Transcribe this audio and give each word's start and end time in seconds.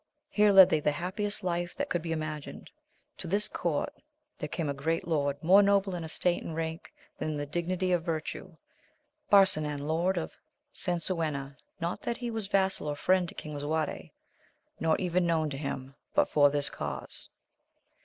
Here 0.29 0.51
led 0.51 0.69
they 0.69 0.79
the 0.79 0.93
happiest 0.93 1.43
life 1.43 1.75
that 1.75 1.87
could 1.89 2.03
he 2.03 2.11
imagined. 2.11 2.71
To 3.19 3.27
this 3.27 3.47
court 3.47 3.93
lYiet^ 4.39 4.49
c^xcl*^ 4.49 4.49
^ 4.49 4.51
^<^a^\vs^ 4.51 4.63
170 4.63 4.67
AMADIS 4.71 5.03
OF 5.35 5.41
GAUL. 5.41 5.47
more 5.47 5.61
noble 5.61 5.93
in 5.93 6.03
estate 6.03 6.41
and 6.43 6.55
rank 6.55 6.91
than 7.19 7.29
in 7.29 7.37
the 7.37 7.45
dignity 7.45 7.91
of 7.91 8.01
virtue, 8.03 8.57
Barsinan, 9.31 9.81
lord 9.81 10.17
of 10.17 10.33
Sansuena; 10.73 11.55
not 11.79 12.01
that 12.01 12.17
he 12.17 12.31
was 12.31 12.47
vassal 12.47 12.87
or 12.87 12.95
friend 12.95 13.29
to 13.29 13.35
king 13.35 13.53
Lisuarte, 13.53 14.09
nor 14.79 14.97
even 14.97 15.27
known 15.27 15.51
to 15.51 15.57
him, 15.59 15.93
but 16.15 16.25
for 16.27 16.49
this 16.49 16.71
cause. 16.71 17.29